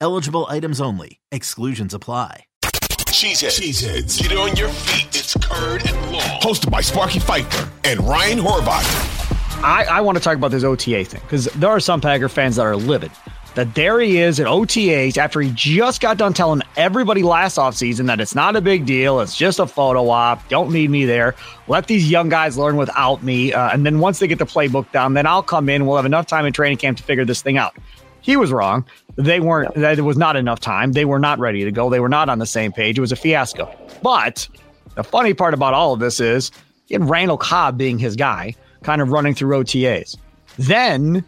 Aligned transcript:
Eligible 0.00 0.46
items 0.48 0.80
only. 0.80 1.18
Exclusions 1.32 1.92
apply. 1.92 2.44
Cheeseheads. 2.62 3.60
Cheeseheads. 3.60 4.22
Get 4.22 4.38
on 4.38 4.54
your 4.54 4.68
feet. 4.68 5.08
It's 5.08 5.34
Curd 5.34 5.88
and 5.88 6.12
Long. 6.12 6.40
Hosted 6.40 6.70
by 6.70 6.80
Sparky 6.82 7.18
Fifer 7.18 7.68
and 7.82 7.98
Ryan 8.06 8.38
Horvath. 8.38 8.84
I, 9.64 9.86
I 9.90 10.00
want 10.02 10.16
to 10.16 10.22
talk 10.22 10.36
about 10.36 10.52
this 10.52 10.62
OTA 10.62 11.04
thing 11.04 11.20
because 11.22 11.46
there 11.46 11.68
are 11.70 11.80
some 11.80 12.00
Packer 12.00 12.28
fans 12.28 12.56
that 12.56 12.62
are 12.62 12.76
livid 12.76 13.10
that 13.56 13.74
there 13.74 13.98
he 13.98 14.18
is 14.18 14.38
at 14.38 14.46
OTAs 14.46 15.16
after 15.16 15.40
he 15.40 15.50
just 15.52 16.00
got 16.00 16.16
done 16.16 16.32
telling 16.32 16.62
everybody 16.76 17.24
last 17.24 17.56
offseason 17.58 18.06
that 18.06 18.20
it's 18.20 18.36
not 18.36 18.54
a 18.54 18.60
big 18.60 18.86
deal. 18.86 19.18
It's 19.18 19.36
just 19.36 19.58
a 19.58 19.66
photo 19.66 20.08
op. 20.10 20.48
Don't 20.48 20.70
need 20.70 20.90
me 20.90 21.06
there. 21.06 21.34
Let 21.66 21.88
these 21.88 22.08
young 22.08 22.28
guys 22.28 22.56
learn 22.56 22.76
without 22.76 23.24
me. 23.24 23.52
Uh, 23.52 23.70
and 23.70 23.84
then 23.84 23.98
once 23.98 24.20
they 24.20 24.28
get 24.28 24.38
the 24.38 24.46
playbook 24.46 24.92
down, 24.92 25.14
then 25.14 25.26
I'll 25.26 25.42
come 25.42 25.68
in. 25.68 25.86
We'll 25.86 25.96
have 25.96 26.06
enough 26.06 26.26
time 26.26 26.46
in 26.46 26.52
training 26.52 26.78
camp 26.78 26.98
to 26.98 27.02
figure 27.02 27.24
this 27.24 27.42
thing 27.42 27.58
out. 27.58 27.74
He 28.20 28.36
was 28.36 28.52
wrong. 28.52 28.84
They 29.18 29.40
weren't, 29.40 29.74
there 29.74 30.04
was 30.04 30.16
not 30.16 30.36
enough 30.36 30.60
time. 30.60 30.92
They 30.92 31.04
were 31.04 31.18
not 31.18 31.40
ready 31.40 31.64
to 31.64 31.72
go. 31.72 31.90
They 31.90 31.98
were 31.98 32.08
not 32.08 32.28
on 32.28 32.38
the 32.38 32.46
same 32.46 32.70
page. 32.70 32.98
It 32.98 33.00
was 33.00 33.10
a 33.10 33.16
fiasco. 33.16 33.68
But 34.00 34.48
the 34.94 35.02
funny 35.02 35.34
part 35.34 35.54
about 35.54 35.74
all 35.74 35.92
of 35.92 35.98
this 35.98 36.20
is 36.20 36.52
in 36.88 37.08
Randall 37.08 37.36
Cobb 37.36 37.76
being 37.76 37.98
his 37.98 38.14
guy, 38.14 38.54
kind 38.84 39.02
of 39.02 39.10
running 39.10 39.34
through 39.34 39.64
OTAs. 39.64 40.16
Then 40.56 41.24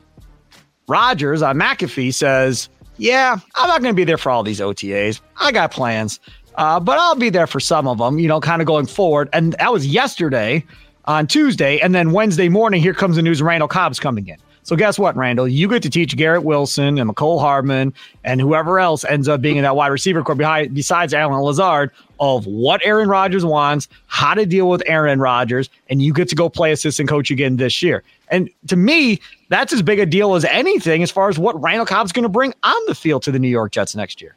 Rodgers 0.87 1.43
on 1.43 1.57
McAfee 1.57 2.15
says, 2.15 2.69
Yeah, 2.97 3.39
I'm 3.57 3.69
not 3.69 3.83
going 3.83 3.95
to 3.95 3.97
be 3.97 4.05
there 4.05 4.19
for 4.19 4.31
all 4.31 4.45
these 4.45 4.61
OTAs. 4.61 5.21
I 5.41 5.51
got 5.51 5.73
plans, 5.73 6.21
uh, 6.55 6.79
but 6.79 6.97
I'll 6.97 7.17
be 7.17 7.31
there 7.31 7.49
for 7.49 7.59
some 7.59 7.89
of 7.89 7.99
them, 7.99 8.21
you 8.21 8.29
know, 8.29 8.41
kind 8.41 8.63
of 8.63 8.67
going 8.67 8.87
forward. 8.87 9.29
And 9.33 9.55
that 9.55 9.73
was 9.73 9.87
yesterday 9.87 10.65
on 11.07 11.27
Tuesday. 11.27 11.81
And 11.81 11.93
then 11.93 12.13
Wednesday 12.13 12.49
morning, 12.49 12.81
here 12.81 12.95
comes 12.95 13.17
the 13.17 13.23
news 13.23 13.43
Randall 13.43 13.69
Cobb's 13.69 13.99
coming 13.99 14.29
in. 14.29 14.37
So 14.71 14.77
guess 14.77 15.01
what, 15.01 15.17
Randall? 15.17 15.49
You 15.49 15.67
get 15.67 15.83
to 15.83 15.91
teach 15.91 16.17
Garrett 16.17 16.45
Wilson 16.45 16.97
and 16.97 17.11
Mecole 17.11 17.41
Hardman 17.41 17.93
and 18.23 18.41
whoever 18.41 18.79
else 18.79 19.05
ends 19.05 19.27
up 19.27 19.41
being 19.41 19.57
in 19.57 19.65
that 19.65 19.75
wide 19.75 19.89
receiver 19.89 20.23
corps 20.23 20.37
behind 20.37 20.73
besides 20.73 21.13
Allen 21.13 21.41
Lazard 21.41 21.91
of 22.21 22.47
what 22.47 22.81
Aaron 22.85 23.09
Rodgers 23.09 23.45
wants, 23.45 23.89
how 24.07 24.33
to 24.33 24.47
deal 24.47 24.69
with 24.69 24.81
Aaron 24.87 25.19
Rodgers, 25.19 25.69
and 25.89 26.01
you 26.01 26.13
get 26.13 26.29
to 26.29 26.37
go 26.37 26.49
play 26.49 26.71
assistant 26.71 27.09
coach 27.09 27.33
again 27.33 27.57
this 27.57 27.83
year. 27.83 28.05
And 28.29 28.49
to 28.69 28.77
me, 28.77 29.19
that's 29.49 29.73
as 29.73 29.83
big 29.83 29.99
a 29.99 30.07
deal 30.07 30.37
as 30.37 30.45
anything 30.45 31.03
as 31.03 31.11
far 31.11 31.29
as 31.29 31.37
what 31.37 31.61
Randall 31.61 31.85
Cobb's 31.85 32.13
going 32.13 32.23
to 32.23 32.29
bring 32.29 32.55
on 32.63 32.81
the 32.87 32.95
field 32.95 33.25
to 33.25 33.33
the 33.33 33.41
New 33.41 33.49
York 33.49 33.73
Jets 33.73 33.97
next 33.97 34.23
year. 34.23 34.37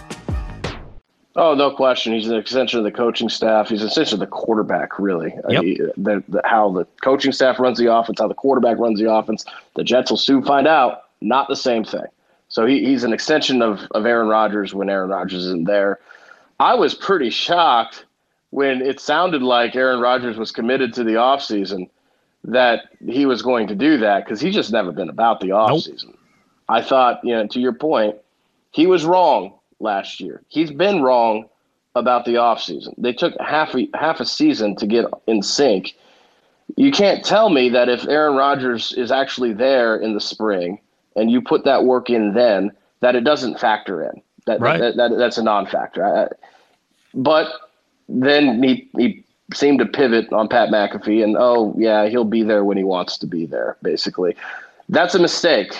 Oh, 1.35 1.53
no 1.53 1.71
question. 1.71 2.13
He's 2.13 2.27
an 2.27 2.35
extension 2.35 2.79
of 2.79 2.83
the 2.83 2.91
coaching 2.91 3.29
staff. 3.29 3.69
He's 3.69 3.81
essentially 3.81 4.19
the 4.19 4.27
quarterback, 4.27 4.99
really. 4.99 5.33
Yep. 5.47 5.61
Uh, 5.61 5.91
the, 5.95 6.23
the, 6.27 6.41
how 6.43 6.71
the 6.71 6.85
coaching 7.01 7.31
staff 7.31 7.59
runs 7.59 7.77
the 7.77 7.93
offense, 7.93 8.19
how 8.19 8.27
the 8.27 8.33
quarterback 8.33 8.77
runs 8.77 8.99
the 8.99 9.09
offense. 9.11 9.45
The 9.75 9.83
Jets 9.83 10.11
will 10.11 10.17
soon 10.17 10.43
find 10.43 10.67
out. 10.67 11.03
Not 11.21 11.47
the 11.47 11.55
same 11.55 11.85
thing. 11.85 12.05
So 12.49 12.65
he, 12.65 12.83
he's 12.83 13.03
an 13.03 13.13
extension 13.13 13.61
of, 13.61 13.79
of 13.91 14.05
Aaron 14.05 14.27
Rodgers 14.27 14.73
when 14.73 14.89
Aaron 14.89 15.09
Rodgers 15.09 15.45
isn't 15.45 15.65
there. 15.65 15.99
I 16.59 16.75
was 16.75 16.93
pretty 16.93 17.29
shocked 17.29 18.05
when 18.49 18.81
it 18.81 18.99
sounded 18.99 19.41
like 19.41 19.75
Aaron 19.75 20.01
Rodgers 20.01 20.37
was 20.37 20.51
committed 20.51 20.93
to 20.95 21.03
the 21.03 21.13
offseason 21.13 21.89
that 22.43 22.89
he 23.07 23.25
was 23.25 23.41
going 23.41 23.67
to 23.67 23.75
do 23.75 23.97
that 23.99 24.25
because 24.25 24.41
he's 24.41 24.53
just 24.53 24.71
never 24.71 24.91
been 24.91 25.09
about 25.09 25.39
the 25.39 25.49
offseason. 25.49 26.07
Nope. 26.07 26.19
I 26.67 26.81
thought, 26.81 27.21
you 27.23 27.33
know, 27.33 27.47
to 27.47 27.59
your 27.59 27.73
point, 27.73 28.15
he 28.71 28.87
was 28.87 29.05
wrong 29.05 29.53
last 29.81 30.19
year. 30.19 30.41
He's 30.47 30.71
been 30.71 31.01
wrong 31.01 31.49
about 31.95 32.25
the 32.25 32.35
offseason. 32.35 32.93
They 32.97 33.13
took 33.13 33.33
half 33.39 33.75
a, 33.75 33.89
half 33.93 34.19
a 34.19 34.25
season 34.25 34.75
to 34.77 34.87
get 34.87 35.05
in 35.27 35.41
sync. 35.43 35.95
You 36.77 36.91
can't 36.91 37.25
tell 37.25 37.49
me 37.49 37.69
that 37.69 37.89
if 37.89 38.07
Aaron 38.07 38.37
Rodgers 38.37 38.93
is 38.93 39.11
actually 39.11 39.53
there 39.53 39.97
in 39.97 40.13
the 40.13 40.21
spring 40.21 40.79
and 41.15 41.29
you 41.29 41.41
put 41.41 41.65
that 41.65 41.83
work 41.83 42.09
in 42.09 42.33
then, 42.33 42.71
that 43.01 43.15
it 43.15 43.25
doesn't 43.25 43.59
factor 43.59 44.03
in. 44.03 44.21
That, 44.45 44.61
right. 44.61 44.79
that, 44.79 44.95
that 44.95 45.17
that's 45.17 45.37
a 45.37 45.43
non-factor. 45.43 46.05
I, 46.05 46.27
but 47.13 47.51
then 48.07 48.63
he, 48.63 48.89
he 48.97 49.23
seemed 49.53 49.79
to 49.79 49.85
pivot 49.85 50.31
on 50.31 50.47
Pat 50.47 50.69
McAfee 50.69 51.23
and, 51.23 51.35
oh, 51.37 51.75
yeah, 51.77 52.07
he'll 52.07 52.23
be 52.23 52.43
there 52.43 52.63
when 52.63 52.77
he 52.77 52.83
wants 52.83 53.17
to 53.17 53.27
be 53.27 53.45
there, 53.45 53.75
basically. 53.81 54.35
That's 54.87 55.13
a 55.13 55.19
mistake. 55.19 55.75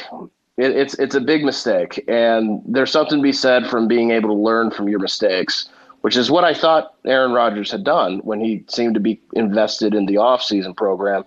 It, 0.62 0.78
it's 0.78 0.94
it's 1.00 1.16
a 1.16 1.20
big 1.20 1.44
mistake, 1.44 2.04
and 2.08 2.62
there's 2.68 2.92
something 2.92 3.18
to 3.18 3.24
be 3.24 3.34
said 3.34 3.68
from 3.68 3.88
being 3.88 4.12
able 4.12 4.30
to 4.30 4.36
learn 4.36 4.70
from 4.70 4.88
your 4.88 5.00
mistakes, 5.00 5.68
which 6.02 6.16
is 6.16 6.30
what 6.30 6.44
I 6.44 6.54
thought 6.54 6.94
Aaron 7.04 7.32
Rodgers 7.32 7.72
had 7.72 7.84
done 7.84 8.20
when 8.20 8.40
he 8.40 8.64
seemed 8.68 8.94
to 8.94 9.00
be 9.00 9.20
invested 9.34 9.96
in 9.96 10.06
the 10.06 10.16
offseason 10.16 10.78
program. 10.78 11.24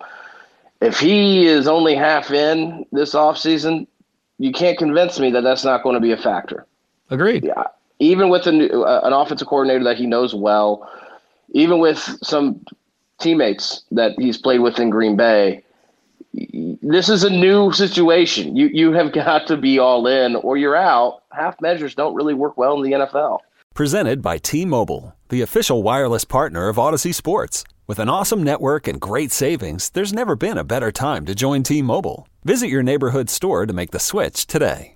If 0.79 0.99
he 0.99 1.47
is 1.47 1.67
only 1.67 1.95
half 1.95 2.31
in 2.31 2.85
this 2.93 3.13
offseason, 3.13 3.87
you 4.37 4.53
can't 4.53 4.77
convince 4.77 5.19
me 5.19 5.31
that 5.31 5.41
that's 5.41 5.65
not 5.65 5.83
going 5.83 5.95
to 5.95 5.99
be 5.99 6.13
a 6.13 6.17
factor. 6.17 6.65
Agreed. 7.09 7.43
Yeah, 7.43 7.63
even 7.99 8.29
with 8.29 8.47
an, 8.47 8.71
uh, 8.71 9.01
an 9.03 9.11
offensive 9.11 9.47
coordinator 9.49 9.83
that 9.83 9.97
he 9.97 10.05
knows 10.05 10.33
well, 10.33 10.89
even 11.49 11.79
with 11.79 11.99
some 12.23 12.65
teammates 13.19 13.83
that 13.91 14.13
he's 14.17 14.37
played 14.37 14.59
with 14.59 14.79
in 14.79 14.89
Green 14.89 15.17
Bay, 15.17 15.61
this 16.87 17.09
is 17.09 17.23
a 17.23 17.29
new 17.29 17.71
situation. 17.71 18.55
You 18.55 18.69
you 18.71 18.91
have 18.93 19.11
got 19.11 19.47
to 19.47 19.57
be 19.57 19.79
all 19.79 20.05
in 20.05 20.35
or 20.35 20.55
you're 20.55 20.75
out. 20.75 21.23
Half 21.31 21.59
measures 21.59 21.95
don't 21.95 22.13
really 22.13 22.35
work 22.35 22.57
well 22.57 22.75
in 22.75 22.83
the 22.83 22.97
NFL. 22.97 23.39
Presented 23.73 24.21
by 24.21 24.37
T-Mobile, 24.37 25.15
the 25.29 25.41
official 25.41 25.83
wireless 25.83 26.23
partner 26.23 26.69
of 26.69 26.79
Odyssey 26.79 27.11
Sports. 27.11 27.65
With 27.87 27.99
an 27.99 28.07
awesome 28.07 28.41
network 28.41 28.87
and 28.87 29.01
great 29.01 29.31
savings, 29.31 29.89
there's 29.89 30.13
never 30.13 30.35
been 30.35 30.57
a 30.57 30.63
better 30.63 30.91
time 30.91 31.25
to 31.25 31.35
join 31.35 31.63
T-Mobile. 31.63 32.27
Visit 32.43 32.69
your 32.69 32.83
neighborhood 32.83 33.29
store 33.29 33.65
to 33.65 33.73
make 33.73 33.91
the 33.91 33.99
switch 33.99 34.45
today. 34.47 34.93